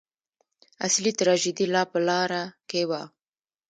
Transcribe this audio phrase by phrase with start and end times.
[0.85, 3.01] اصلي تراژیدي لا په لاره کې وه.